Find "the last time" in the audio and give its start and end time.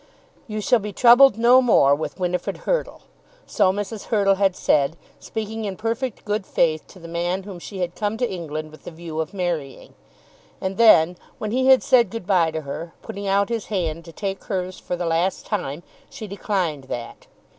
14.95-15.83